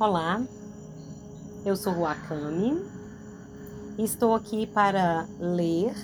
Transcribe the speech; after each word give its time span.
Olá, 0.00 0.44
eu 1.64 1.76
sou 1.76 1.94
Wakami 2.00 2.84
e 3.96 4.02
estou 4.02 4.34
aqui 4.34 4.66
para 4.66 5.24
ler 5.38 5.94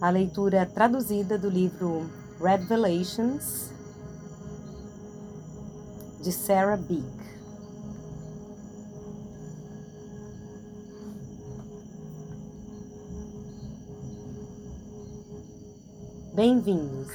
a 0.00 0.10
leitura 0.10 0.66
traduzida 0.66 1.38
do 1.38 1.48
livro 1.48 2.10
Revelations 2.40 3.70
de 6.20 6.32
Sarah 6.32 6.76
Beek. 6.76 7.04
Bem-vindos. 16.34 17.12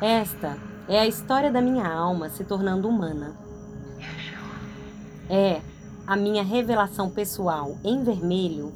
Esta 0.00 0.71
é 0.88 0.98
a 0.98 1.06
história 1.06 1.50
da 1.50 1.60
minha 1.60 1.86
alma 1.86 2.28
se 2.28 2.44
tornando 2.44 2.88
humana. 2.88 3.36
É 5.28 5.60
a 6.06 6.16
minha 6.16 6.42
revelação 6.42 7.08
pessoal 7.08 7.76
em 7.84 8.02
vermelho 8.02 8.72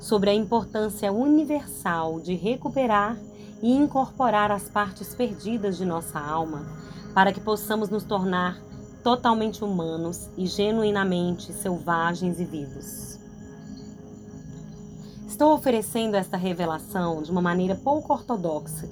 sobre 0.00 0.30
a 0.30 0.34
importância 0.34 1.12
universal 1.12 2.20
de 2.20 2.34
recuperar 2.34 3.16
e 3.60 3.72
incorporar 3.72 4.50
as 4.50 4.68
partes 4.68 5.14
perdidas 5.14 5.76
de 5.76 5.84
nossa 5.84 6.18
alma 6.18 6.64
para 7.12 7.32
que 7.32 7.40
possamos 7.40 7.90
nos 7.90 8.04
tornar 8.04 8.56
totalmente 9.02 9.64
humanos 9.64 10.30
e 10.36 10.46
genuinamente 10.46 11.52
selvagens 11.52 12.38
e 12.38 12.44
vivos. 12.44 13.18
Estou 15.26 15.52
oferecendo 15.52 16.14
esta 16.14 16.36
revelação 16.36 17.22
de 17.22 17.30
uma 17.30 17.42
maneira 17.42 17.74
pouco 17.74 18.12
ortodoxa, 18.12 18.88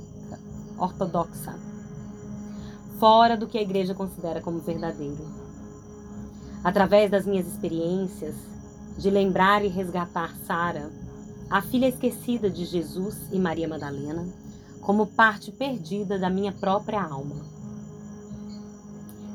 ortodoxa 0.79 1.68
fora 2.99 3.37
do 3.37 3.47
que 3.47 3.59
a 3.59 3.63
igreja 3.63 3.95
considera 3.95 4.41
como 4.41 4.61
verdadeiro. 4.61 5.25
Através 6.63 7.11
das 7.11 7.27
minhas 7.27 7.47
experiências 7.47 8.35
de 8.97 9.11
lembrar 9.11 9.65
e 9.65 9.69
resgatar 9.69 10.35
Sara, 10.47 10.91
a 11.49 11.63
filha 11.63 11.89
esquecida 11.89 12.51
de 12.51 12.65
Jesus 12.65 13.29
e 13.33 13.39
Maria 13.39 13.69
Madalena, 13.69 14.27
como 14.81 15.07
parte 15.07 15.53
perdida 15.53 16.19
da 16.19 16.29
minha 16.29 16.53
própria 16.53 17.03
alma. 17.03 17.37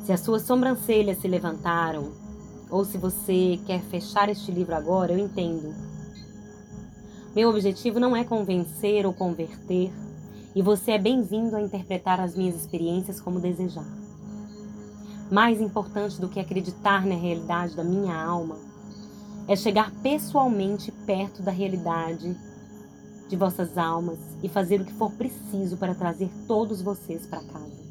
Se 0.05 0.11
as 0.11 0.19
suas 0.19 0.41
sobrancelhas 0.41 1.19
se 1.19 1.27
levantaram, 1.27 2.11
ou 2.69 2.83
se 2.83 2.97
você 2.97 3.59
quer 3.65 3.81
fechar 3.81 4.29
este 4.29 4.51
livro 4.51 4.75
agora, 4.75 5.13
eu 5.13 5.17
entendo. 5.17 5.73
Meu 7.35 7.49
objetivo 7.49 7.99
não 7.99 8.15
é 8.15 8.23
convencer 8.23 9.05
ou 9.05 9.13
converter, 9.13 9.91
e 10.55 10.61
você 10.61 10.91
é 10.91 10.99
bem-vindo 10.99 11.55
a 11.55 11.61
interpretar 11.61 12.19
as 12.19 12.35
minhas 12.35 12.55
experiências 12.55 13.19
como 13.19 13.39
desejar. 13.39 13.87
Mais 15.31 15.59
importante 15.59 16.21
do 16.21 16.29
que 16.29 16.39
acreditar 16.39 17.05
na 17.05 17.15
realidade 17.15 17.75
da 17.75 17.83
minha 17.83 18.15
alma 18.15 18.57
é 19.47 19.55
chegar 19.55 19.91
pessoalmente 20.03 20.91
perto 21.05 21.41
da 21.41 21.51
realidade 21.51 22.37
de 23.27 23.35
vossas 23.35 23.77
almas 23.77 24.19
e 24.43 24.47
fazer 24.47 24.81
o 24.81 24.85
que 24.85 24.93
for 24.93 25.11
preciso 25.13 25.75
para 25.77 25.95
trazer 25.95 26.29
todos 26.47 26.81
vocês 26.81 27.25
para 27.25 27.43
casa. 27.43 27.83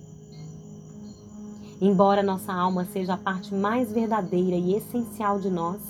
Embora 1.81 2.23
nossa 2.23 2.53
alma 2.53 2.85
seja 2.85 3.15
a 3.15 3.19
parte 3.19 3.53
mais 3.53 3.91
verdadeira 3.91 4.55
e 4.55 4.77
essencial 4.77 5.41
de 5.41 5.51
nós, 5.51 5.81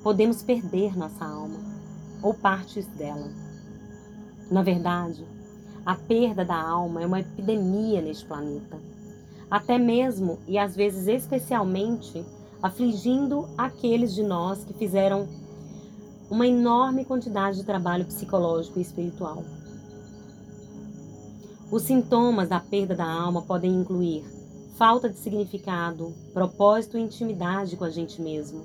podemos 0.00 0.44
perder 0.44 0.96
nossa 0.96 1.24
alma 1.24 1.58
ou 2.22 2.32
partes 2.32 2.86
dela. 2.86 3.28
Na 4.48 4.62
verdade, 4.62 5.26
a 5.88 5.94
perda 5.94 6.44
da 6.44 6.54
alma 6.54 7.02
é 7.02 7.06
uma 7.06 7.20
epidemia 7.20 8.02
neste 8.02 8.26
planeta. 8.26 8.78
Até 9.50 9.78
mesmo 9.78 10.38
e 10.46 10.58
às 10.58 10.76
vezes 10.76 11.08
especialmente 11.08 12.22
afligindo 12.62 13.48
aqueles 13.56 14.14
de 14.14 14.22
nós 14.22 14.62
que 14.66 14.74
fizeram 14.74 15.26
uma 16.30 16.46
enorme 16.46 17.06
quantidade 17.06 17.56
de 17.56 17.64
trabalho 17.64 18.04
psicológico 18.04 18.78
e 18.78 18.82
espiritual. 18.82 19.42
Os 21.72 21.84
sintomas 21.84 22.50
da 22.50 22.60
perda 22.60 22.94
da 22.94 23.10
alma 23.10 23.40
podem 23.40 23.72
incluir 23.72 24.26
falta 24.76 25.08
de 25.08 25.16
significado, 25.16 26.12
propósito 26.34 26.98
e 26.98 27.00
intimidade 27.00 27.78
com 27.78 27.84
a 27.84 27.90
gente 27.90 28.20
mesmo, 28.20 28.62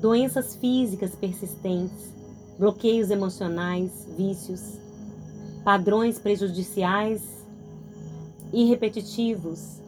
doenças 0.00 0.56
físicas 0.56 1.14
persistentes, 1.14 2.14
bloqueios 2.58 3.10
emocionais, 3.10 4.08
vícios, 4.16 4.87
padrões 5.68 6.18
prejudiciais 6.18 7.20
e 8.54 8.64
repetitivos, 8.64 9.82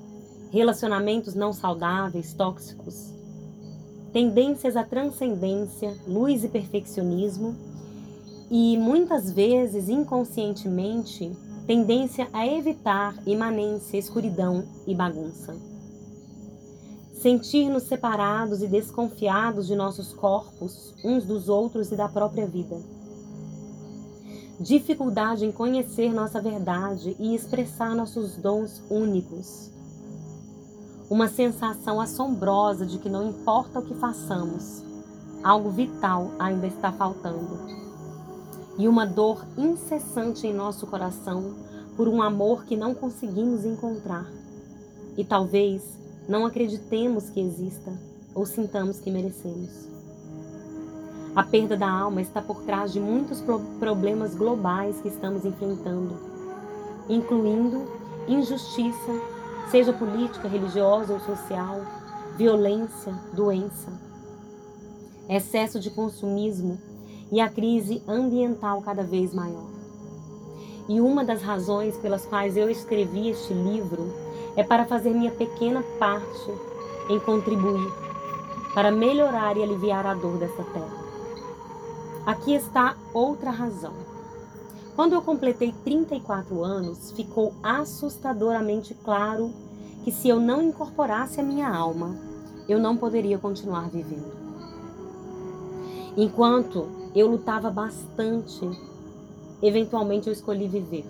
relacionamentos 0.50 1.34
não 1.34 1.54
saudáveis, 1.54 2.34
tóxicos, 2.34 3.14
tendências 4.12 4.76
à 4.76 4.84
transcendência, 4.84 5.96
luz 6.06 6.44
e 6.44 6.50
perfeccionismo 6.50 7.56
e 8.50 8.76
muitas 8.76 9.32
vezes 9.32 9.88
inconscientemente 9.88 11.34
tendência 11.66 12.28
a 12.30 12.46
evitar 12.46 13.16
imanência, 13.26 13.96
escuridão 13.96 14.62
e 14.86 14.94
bagunça. 14.94 15.56
Sentir-nos 17.14 17.84
separados 17.84 18.62
e 18.62 18.66
desconfiados 18.66 19.66
de 19.66 19.74
nossos 19.74 20.12
corpos, 20.12 20.94
uns 21.02 21.24
dos 21.24 21.48
outros 21.48 21.90
e 21.90 21.96
da 21.96 22.06
própria 22.06 22.46
vida 22.46 22.99
dificuldade 24.60 25.46
em 25.46 25.50
conhecer 25.50 26.12
nossa 26.12 26.38
verdade 26.38 27.16
e 27.18 27.34
expressar 27.34 27.96
nossos 27.96 28.36
dons 28.36 28.82
únicos. 28.90 29.70
Uma 31.08 31.28
sensação 31.28 31.98
assombrosa 31.98 32.84
de 32.84 32.98
que 32.98 33.08
não 33.08 33.26
importa 33.26 33.78
o 33.78 33.82
que 33.82 33.94
façamos, 33.94 34.84
algo 35.42 35.70
vital 35.70 36.32
ainda 36.38 36.66
está 36.66 36.92
faltando. 36.92 37.58
E 38.76 38.86
uma 38.86 39.06
dor 39.06 39.46
incessante 39.56 40.46
em 40.46 40.52
nosso 40.52 40.86
coração 40.86 41.54
por 41.96 42.06
um 42.06 42.20
amor 42.20 42.64
que 42.66 42.76
não 42.76 42.94
conseguimos 42.94 43.64
encontrar. 43.64 44.30
E 45.16 45.24
talvez 45.24 45.82
não 46.28 46.44
acreditemos 46.44 47.30
que 47.30 47.40
exista 47.40 47.92
ou 48.34 48.44
sintamos 48.44 49.00
que 49.00 49.10
merecemos. 49.10 49.89
A 51.34 51.44
perda 51.44 51.76
da 51.76 51.88
alma 51.88 52.20
está 52.20 52.42
por 52.42 52.62
trás 52.62 52.92
de 52.92 52.98
muitos 52.98 53.42
problemas 53.78 54.34
globais 54.34 55.00
que 55.00 55.08
estamos 55.08 55.44
enfrentando, 55.44 56.18
incluindo 57.08 57.84
injustiça, 58.26 59.12
seja 59.70 59.92
política, 59.92 60.48
religiosa 60.48 61.12
ou 61.12 61.20
social, 61.20 61.82
violência, 62.36 63.12
doença, 63.32 63.92
excesso 65.28 65.78
de 65.78 65.90
consumismo 65.90 66.78
e 67.30 67.40
a 67.40 67.48
crise 67.48 68.02
ambiental 68.08 68.82
cada 68.82 69.04
vez 69.04 69.32
maior. 69.32 69.70
E 70.88 71.00
uma 71.00 71.24
das 71.24 71.42
razões 71.42 71.96
pelas 71.98 72.26
quais 72.26 72.56
eu 72.56 72.68
escrevi 72.68 73.30
este 73.30 73.54
livro 73.54 74.12
é 74.56 74.64
para 74.64 74.84
fazer 74.84 75.10
minha 75.10 75.30
pequena 75.30 75.84
parte 75.98 76.50
em 77.08 77.20
contribuir 77.20 78.10
para 78.74 78.90
melhorar 78.90 79.56
e 79.56 79.62
aliviar 79.62 80.06
a 80.06 80.14
dor 80.14 80.38
dessa 80.38 80.62
terra. 80.62 80.99
Aqui 82.26 82.54
está 82.54 82.96
outra 83.14 83.50
razão. 83.50 83.94
Quando 84.94 85.14
eu 85.14 85.22
completei 85.22 85.72
34 85.84 86.62
anos, 86.62 87.12
ficou 87.12 87.54
assustadoramente 87.62 88.94
claro 88.94 89.50
que 90.04 90.12
se 90.12 90.28
eu 90.28 90.38
não 90.38 90.62
incorporasse 90.62 91.40
a 91.40 91.42
minha 91.42 91.68
alma, 91.68 92.14
eu 92.68 92.78
não 92.78 92.96
poderia 92.96 93.38
continuar 93.38 93.88
vivendo. 93.88 94.30
Enquanto 96.16 96.88
eu 97.14 97.26
lutava 97.26 97.70
bastante, 97.70 98.68
eventualmente 99.62 100.26
eu 100.26 100.32
escolhi 100.32 100.68
viver. 100.68 101.06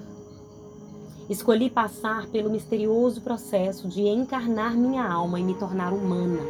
Escolhi 1.29 1.69
passar 1.69 2.27
pelo 2.29 2.51
misterioso 2.51 3.21
processo 3.21 3.89
de 3.89 4.03
encarnar 4.03 4.77
minha 4.77 5.07
alma 5.07 5.41
e 5.41 5.43
me 5.43 5.55
tornar 5.55 5.93
humana 5.93 6.41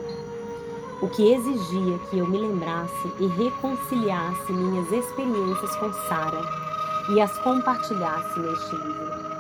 o 1.03 1.09
que 1.09 1.33
exigia 1.33 1.99
que 2.11 2.19
eu 2.19 2.27
me 2.27 2.39
lembrasse 2.39 3.13
e 3.19 3.27
reconciliasse 3.27 4.53
minhas 4.53 4.93
experiências 4.93 5.75
com 5.77 5.93
Sara 5.93 6.43
e 7.11 7.21
as 7.21 7.37
compartilhasse 7.39 8.39
neste 8.39 8.77
livro. 8.77 9.31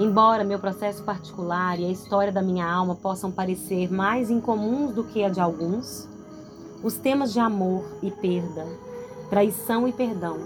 Embora 0.00 0.44
meu 0.44 0.58
processo 0.58 1.02
particular 1.04 1.78
e 1.78 1.86
a 1.86 1.90
história 1.90 2.32
da 2.32 2.42
minha 2.42 2.68
alma 2.68 2.96
possam 2.96 3.30
parecer 3.30 3.90
mais 3.90 4.28
incomuns 4.28 4.92
do 4.92 5.04
que 5.04 5.24
a 5.24 5.28
de 5.28 5.40
alguns, 5.40 6.08
os 6.82 6.98
temas 6.98 7.32
de 7.32 7.38
amor 7.38 7.84
e 8.02 8.10
perda, 8.10 8.66
traição 9.30 9.88
e 9.88 9.92
perdão, 9.92 10.38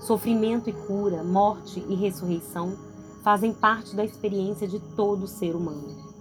sofrimento 0.00 0.68
e 0.68 0.72
cura, 0.72 1.22
morte 1.22 1.84
e 1.88 1.94
ressurreição 1.94 2.76
fazem 3.22 3.52
parte 3.52 3.94
da 3.94 4.04
experiência 4.04 4.66
de 4.66 4.80
todo 4.80 5.28
ser 5.28 5.54
humano. 5.54 6.12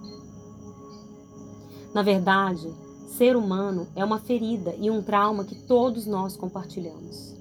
Na 1.93 2.03
verdade, 2.03 2.71
ser 3.11 3.35
humano 3.35 3.87
é 3.95 4.03
uma 4.03 4.19
ferida 4.19 4.73
e 4.79 4.89
um 4.89 5.01
trauma 5.01 5.43
que 5.43 5.55
todos 5.55 6.05
nós 6.05 6.37
compartilhamos. 6.37 7.35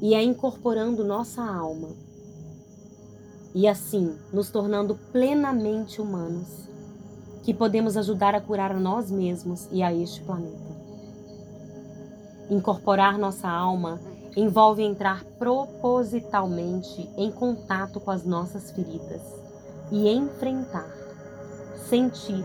E 0.00 0.14
é 0.14 0.22
incorporando 0.22 1.04
nossa 1.04 1.42
alma 1.42 1.90
e 3.54 3.68
assim 3.68 4.16
nos 4.32 4.50
tornando 4.50 4.94
plenamente 5.12 6.00
humanos, 6.00 6.68
que 7.42 7.52
podemos 7.52 7.96
ajudar 7.96 8.34
a 8.34 8.40
curar 8.40 8.72
a 8.72 8.80
nós 8.80 9.10
mesmos 9.10 9.68
e 9.70 9.82
a 9.82 9.92
este 9.92 10.22
planeta. 10.22 10.72
Incorporar 12.48 13.18
nossa 13.18 13.48
alma 13.48 14.00
envolve 14.36 14.82
entrar 14.82 15.24
propositalmente 15.38 17.08
em 17.16 17.30
contato 17.30 18.00
com 18.00 18.10
as 18.10 18.24
nossas 18.24 18.70
feridas 18.70 19.20
e 19.90 20.08
enfrentar, 20.08 20.90
sentir 21.88 22.44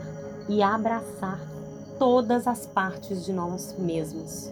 e 0.49 0.61
abraçar 0.61 1.56
todas 1.99 2.47
as 2.47 2.65
partes 2.65 3.25
de 3.25 3.33
nós 3.33 3.75
mesmos, 3.77 4.51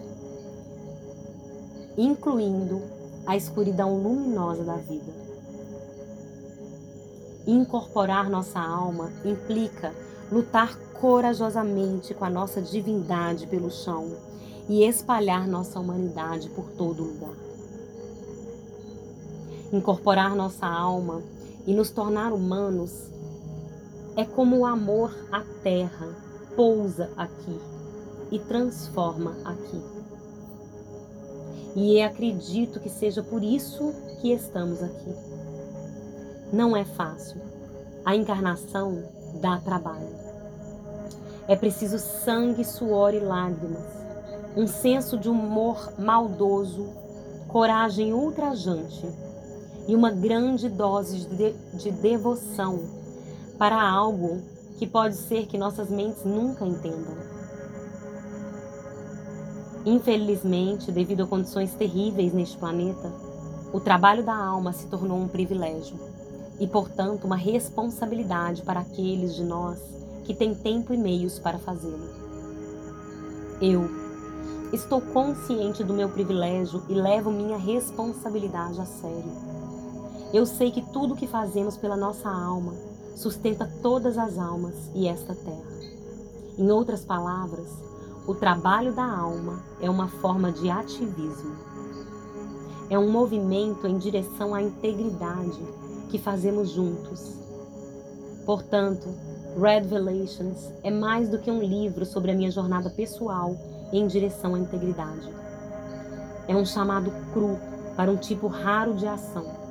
incluindo 1.96 2.82
a 3.26 3.36
escuridão 3.36 3.96
luminosa 3.96 4.64
da 4.64 4.76
vida. 4.76 5.12
Incorporar 7.46 8.28
nossa 8.28 8.58
alma 8.58 9.12
implica 9.24 9.92
lutar 10.30 10.76
corajosamente 11.00 12.12
com 12.14 12.24
a 12.24 12.30
nossa 12.30 12.60
divindade 12.60 13.46
pelo 13.46 13.70
chão 13.70 14.16
e 14.68 14.82
espalhar 14.82 15.46
nossa 15.46 15.78
humanidade 15.78 16.50
por 16.50 16.70
todo 16.72 17.04
lugar. 17.04 17.36
Incorporar 19.72 20.34
nossa 20.34 20.66
alma 20.66 21.22
e 21.66 21.72
nos 21.72 21.90
tornar 21.90 22.32
humanos 22.32 23.10
é 24.16 24.24
como 24.24 24.58
o 24.58 24.66
amor 24.66 25.14
à 25.30 25.42
terra 25.62 26.25
pousa 26.56 27.10
aqui 27.16 27.60
e 28.32 28.38
transforma 28.38 29.36
aqui. 29.44 29.82
E 31.76 32.02
acredito 32.02 32.80
que 32.80 32.88
seja 32.88 33.22
por 33.22 33.44
isso 33.44 33.92
que 34.20 34.32
estamos 34.32 34.82
aqui. 34.82 35.14
Não 36.52 36.74
é 36.74 36.84
fácil. 36.84 37.40
A 38.04 38.16
encarnação 38.16 39.04
dá 39.40 39.58
trabalho. 39.58 40.08
É 41.46 41.54
preciso 41.54 41.98
sangue, 41.98 42.64
suor 42.64 43.14
e 43.14 43.20
lágrimas, 43.20 43.84
um 44.56 44.66
senso 44.66 45.18
de 45.18 45.28
humor 45.28 45.92
maldoso, 45.98 46.88
coragem 47.46 48.12
ultrajante 48.12 49.06
e 49.86 49.94
uma 49.94 50.10
grande 50.10 50.68
dose 50.68 51.26
de, 51.28 51.52
de 51.74 51.90
devoção 51.92 52.80
para 53.58 53.80
algo 53.80 54.40
que 54.76 54.86
pode 54.86 55.16
ser 55.16 55.46
que 55.46 55.58
nossas 55.58 55.88
mentes 55.88 56.24
nunca 56.24 56.64
entendam. 56.64 57.16
Infelizmente, 59.84 60.90
devido 60.90 61.22
a 61.22 61.26
condições 61.26 61.72
terríveis 61.74 62.32
neste 62.32 62.56
planeta, 62.58 63.12
o 63.72 63.80
trabalho 63.80 64.24
da 64.24 64.34
alma 64.34 64.72
se 64.72 64.86
tornou 64.86 65.18
um 65.18 65.28
privilégio 65.28 65.96
e, 66.58 66.66
portanto, 66.66 67.24
uma 67.24 67.36
responsabilidade 67.36 68.62
para 68.62 68.80
aqueles 68.80 69.34
de 69.34 69.44
nós 69.44 69.78
que 70.24 70.34
têm 70.34 70.54
tempo 70.54 70.92
e 70.92 70.96
meios 70.96 71.38
para 71.38 71.58
fazê-lo. 71.58 72.08
Eu 73.60 73.88
estou 74.72 75.00
consciente 75.00 75.84
do 75.84 75.94
meu 75.94 76.08
privilégio 76.08 76.82
e 76.88 76.94
levo 76.94 77.30
minha 77.30 77.56
responsabilidade 77.56 78.80
a 78.80 78.84
sério. 78.84 79.32
Eu 80.34 80.44
sei 80.44 80.70
que 80.72 80.82
tudo 80.82 81.14
o 81.14 81.16
que 81.16 81.26
fazemos 81.26 81.76
pela 81.76 81.96
nossa 81.96 82.28
alma 82.28 82.74
sustenta 83.16 83.68
todas 83.82 84.18
as 84.18 84.38
almas 84.38 84.74
e 84.94 85.08
esta 85.08 85.34
terra. 85.34 85.76
Em 86.58 86.70
outras 86.70 87.04
palavras, 87.04 87.68
o 88.26 88.34
trabalho 88.34 88.94
da 88.94 89.04
alma 89.04 89.62
é 89.80 89.88
uma 89.88 90.06
forma 90.06 90.52
de 90.52 90.68
ativismo. 90.68 91.56
É 92.90 92.98
um 92.98 93.10
movimento 93.10 93.86
em 93.86 93.98
direção 93.98 94.54
à 94.54 94.62
integridade 94.62 95.60
que 96.10 96.18
fazemos 96.18 96.70
juntos. 96.70 97.34
Portanto, 98.44 99.08
Red 99.58 99.88
Revelations 99.88 100.70
é 100.84 100.90
mais 100.90 101.28
do 101.28 101.38
que 101.38 101.50
um 101.50 101.60
livro 101.60 102.04
sobre 102.04 102.30
a 102.30 102.34
minha 102.34 102.50
jornada 102.50 102.90
pessoal 102.90 103.56
em 103.92 104.06
direção 104.06 104.54
à 104.54 104.58
integridade. 104.58 105.28
É 106.46 106.54
um 106.54 106.64
chamado 106.64 107.10
cru 107.32 107.58
para 107.96 108.10
um 108.10 108.16
tipo 108.16 108.46
raro 108.46 108.94
de 108.94 109.06
ação 109.06 109.65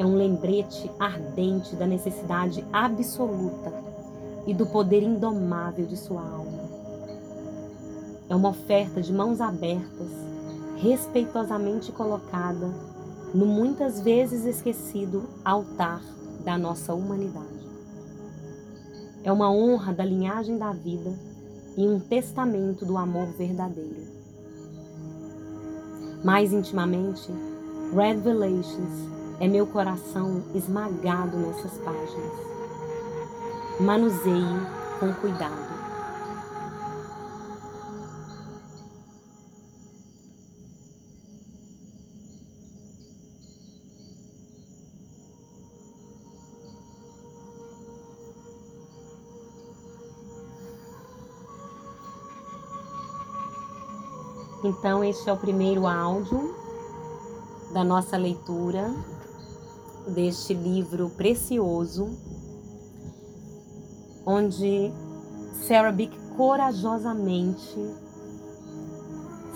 é 0.00 0.06
um 0.06 0.16
lembrete 0.16 0.90
ardente 0.98 1.76
da 1.76 1.86
necessidade 1.86 2.64
absoluta 2.72 3.70
e 4.46 4.54
do 4.54 4.64
poder 4.64 5.02
indomável 5.02 5.84
de 5.84 5.94
sua 5.94 6.22
alma. 6.22 6.58
É 8.26 8.34
uma 8.34 8.48
oferta 8.48 9.02
de 9.02 9.12
mãos 9.12 9.42
abertas, 9.42 10.10
respeitosamente 10.78 11.92
colocada 11.92 12.70
no 13.34 13.44
muitas 13.44 14.00
vezes 14.00 14.46
esquecido 14.46 15.28
altar 15.44 16.00
da 16.46 16.56
nossa 16.56 16.94
humanidade. 16.94 17.68
É 19.22 19.30
uma 19.30 19.52
honra 19.52 19.92
da 19.92 20.02
linhagem 20.02 20.56
da 20.56 20.72
vida 20.72 21.12
e 21.76 21.86
um 21.86 22.00
testamento 22.00 22.86
do 22.86 22.96
amor 22.96 23.26
verdadeiro. 23.36 24.08
Mais 26.24 26.54
intimamente, 26.54 27.30
Revelations 27.94 29.19
é 29.40 29.48
meu 29.48 29.66
coração 29.66 30.42
esmagado 30.54 31.38
nessas 31.38 31.78
páginas. 31.78 32.32
Manuseie 33.80 34.44
com 35.00 35.14
cuidado. 35.14 35.70
Então, 54.62 55.02
este 55.02 55.30
é 55.30 55.32
o 55.32 55.38
primeiro 55.38 55.86
áudio 55.86 56.54
da 57.72 57.82
nossa 57.82 58.18
leitura 58.18 58.94
deste 60.10 60.52
livro 60.52 61.10
precioso, 61.10 62.10
onde 64.26 64.92
Sarah 65.66 65.92
Bick 65.92 66.16
corajosamente 66.36 67.78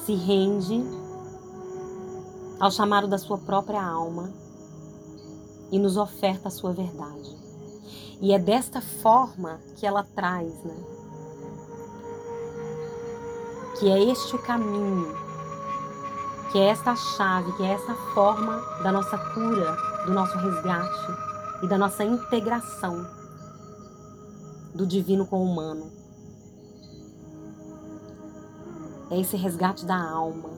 se 0.04 0.14
rende 0.14 0.82
ao 2.60 2.70
chamado 2.70 3.08
da 3.08 3.18
sua 3.18 3.38
própria 3.38 3.82
alma 3.82 4.32
e 5.70 5.78
nos 5.78 5.96
oferta 5.96 6.48
a 6.48 6.50
sua 6.50 6.72
verdade. 6.72 7.36
E 8.20 8.32
é 8.32 8.38
desta 8.38 8.80
forma 8.80 9.60
que 9.76 9.86
ela 9.86 10.04
traz, 10.14 10.52
né? 10.64 10.76
Que 13.78 13.90
é 13.90 14.04
este 14.04 14.36
o 14.36 14.38
caminho, 14.38 15.14
que 16.52 16.58
é 16.58 16.66
esta 16.66 16.94
chave, 16.94 17.52
que 17.56 17.62
é 17.64 17.72
essa 17.72 17.94
forma 18.14 18.56
da 18.82 18.92
nossa 18.92 19.18
cura 19.18 19.93
do 20.04 20.12
nosso 20.12 20.36
resgate 20.38 21.12
e 21.62 21.68
da 21.68 21.78
nossa 21.78 22.04
integração 22.04 23.06
do 24.74 24.86
divino 24.86 25.26
com 25.26 25.38
o 25.38 25.44
humano. 25.44 25.90
É 29.10 29.20
esse 29.20 29.36
resgate 29.36 29.84
da 29.86 29.96
alma. 29.96 30.50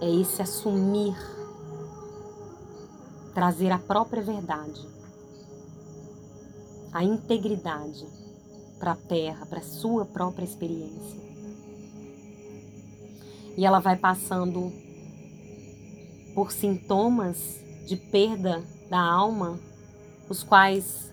É 0.00 0.08
esse 0.08 0.40
assumir, 0.40 1.16
trazer 3.34 3.72
a 3.72 3.78
própria 3.78 4.22
verdade, 4.22 4.86
a 6.92 7.02
integridade 7.02 8.06
para 8.78 8.92
a 8.92 8.96
terra, 8.96 9.44
para 9.46 9.58
a 9.58 9.62
sua 9.62 10.04
própria 10.04 10.44
experiência. 10.44 11.18
E 13.56 13.66
ela 13.66 13.80
vai 13.80 13.96
passando 13.96 14.72
por 16.38 16.52
sintomas 16.52 17.60
de 17.84 17.96
perda 17.96 18.62
da 18.88 19.00
alma, 19.00 19.58
os 20.28 20.44
quais 20.44 21.12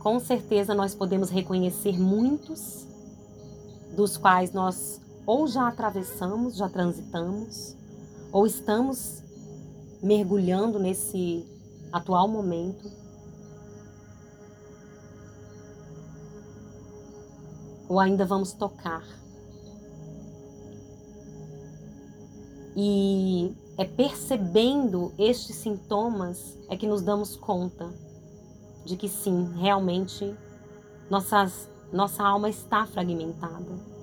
com 0.00 0.20
certeza 0.20 0.74
nós 0.74 0.94
podemos 0.94 1.30
reconhecer 1.30 1.98
muitos, 1.98 2.86
dos 3.96 4.18
quais 4.18 4.52
nós 4.52 5.00
ou 5.24 5.46
já 5.46 5.66
atravessamos, 5.66 6.56
já 6.56 6.68
transitamos, 6.68 7.74
ou 8.30 8.46
estamos 8.46 9.22
mergulhando 10.02 10.78
nesse 10.78 11.46
atual 11.90 12.28
momento. 12.28 12.92
Ou 17.88 17.98
ainda 17.98 18.26
vamos 18.26 18.52
tocar. 18.52 19.06
E 22.76 23.56
é 23.78 23.84
percebendo 23.84 25.12
estes 25.18 25.56
sintomas 25.56 26.58
é 26.68 26.76
que 26.76 26.86
nos 26.86 27.02
damos 27.02 27.36
conta 27.36 27.92
de 28.84 28.96
que 28.96 29.08
sim, 29.08 29.52
realmente 29.56 30.34
nossas, 31.10 31.68
nossa 31.92 32.22
alma 32.22 32.48
está 32.48 32.86
fragmentada. 32.86 33.96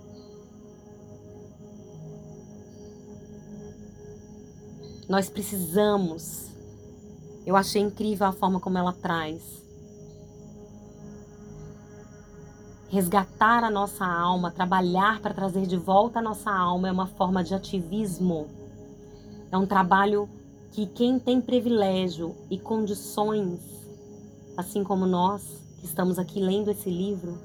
Nós 5.10 5.30
precisamos 5.30 6.52
Eu 7.46 7.58
achei 7.58 7.82
incrível 7.82 8.26
a 8.26 8.32
forma 8.32 8.58
como 8.58 8.78
ela 8.78 8.94
traz. 8.94 9.62
Resgatar 12.88 13.66
a 13.66 13.70
nossa 13.70 14.06
alma, 14.06 14.50
trabalhar 14.50 15.20
para 15.20 15.34
trazer 15.34 15.66
de 15.66 15.76
volta 15.76 16.20
a 16.20 16.22
nossa 16.22 16.50
alma 16.50 16.88
é 16.88 16.92
uma 16.92 17.08
forma 17.08 17.44
de 17.44 17.54
ativismo. 17.54 18.63
É 19.54 19.58
um 19.58 19.68
trabalho 19.68 20.28
que 20.72 20.88
quem 20.88 21.20
tem 21.20 21.40
privilégio 21.40 22.36
e 22.50 22.58
condições, 22.58 23.60
assim 24.58 24.84
como 24.84 25.06
nós 25.06 25.44
que 25.78 25.86
estamos 25.86 26.18
aqui 26.18 26.40
lendo 26.40 26.72
esse 26.72 26.90
livro, 26.90 27.38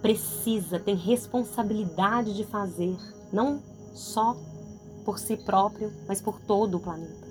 precisa, 0.00 0.80
tem 0.80 0.96
responsabilidade 0.96 2.34
de 2.34 2.44
fazer, 2.44 2.96
não 3.30 3.62
só 3.92 4.34
por 5.04 5.18
si 5.18 5.36
próprio, 5.36 5.92
mas 6.08 6.22
por 6.22 6.40
todo 6.40 6.78
o 6.78 6.80
planeta. 6.80 7.28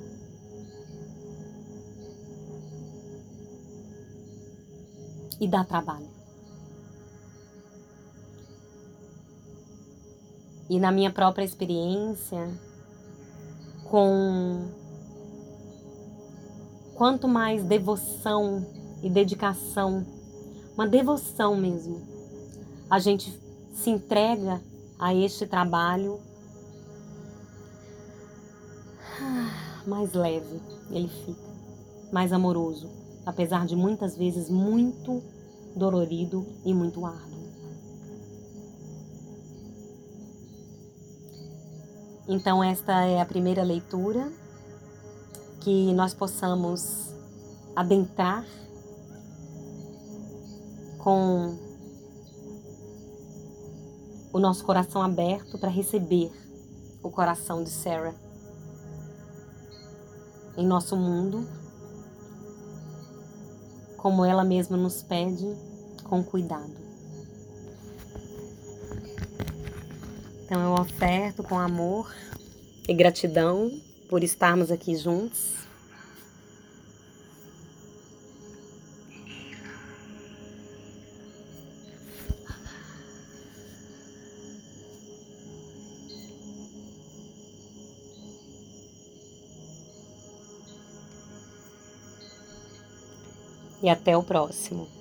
E 5.41 5.47
dá 5.47 5.63
trabalho. 5.63 6.18
E 10.69 10.79
na 10.79 10.91
minha 10.91 11.11
própria 11.11 11.43
experiência, 11.43 12.47
com 13.89 14.69
quanto 16.95 17.27
mais 17.27 17.63
devoção 17.63 18.65
e 19.01 19.09
dedicação, 19.09 20.05
uma 20.75 20.87
devoção 20.87 21.55
mesmo, 21.55 22.01
a 22.89 22.99
gente 22.99 23.33
se 23.73 23.89
entrega 23.89 24.61
a 24.99 25.13
este 25.15 25.47
trabalho, 25.47 26.19
mais 29.87 30.13
leve 30.13 30.61
ele 30.91 31.07
fica, 31.07 31.49
mais 32.11 32.33
amoroso, 32.33 32.89
apesar 33.25 33.65
de 33.65 33.75
muitas 33.75 34.17
vezes 34.17 34.49
muito 34.49 35.23
dolorido 35.75 36.45
e 36.65 36.73
muito 36.73 37.05
árduo. 37.05 37.38
Então, 42.31 42.63
esta 42.63 43.07
é 43.07 43.19
a 43.19 43.25
primeira 43.25 43.63
leitura, 43.63 44.31
que 45.61 45.91
nós 45.93 46.13
possamos 46.13 47.09
adentrar 47.75 48.45
com 50.99 51.57
o 54.31 54.37
nosso 54.37 54.63
coração 54.63 55.01
aberto 55.01 55.57
para 55.57 55.69
receber 55.69 56.31
o 57.01 57.09
coração 57.09 57.63
de 57.63 57.71
Sarah 57.71 58.13
em 60.55 60.67
nosso 60.67 60.95
mundo, 60.95 61.47
como 63.97 64.23
ela 64.23 64.43
mesma 64.43 64.77
nos 64.77 65.01
pede, 65.01 65.47
com 66.03 66.23
cuidado. 66.23 66.88
Então 70.49 70.63
eu 70.63 70.81
oferto 70.81 71.43
com 71.43 71.59
amor 71.59 72.11
e 72.87 72.91
gratidão 72.91 73.71
por 74.09 74.23
estarmos 74.23 74.71
aqui 74.71 74.95
juntos. 74.95 75.59
e 93.81 93.87
até 93.87 94.17
o 94.17 94.23
próximo. 94.23 94.98